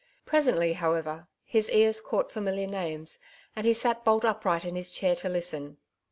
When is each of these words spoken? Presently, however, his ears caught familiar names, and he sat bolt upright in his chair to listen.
Presently, 0.25 0.73
however, 0.73 1.27
his 1.43 1.69
ears 1.69 2.01
caught 2.01 2.31
familiar 2.31 2.65
names, 2.65 3.19
and 3.55 3.67
he 3.67 3.73
sat 3.73 4.03
bolt 4.03 4.25
upright 4.25 4.65
in 4.65 4.75
his 4.75 4.91
chair 4.91 5.13
to 5.17 5.29
listen. 5.29 5.77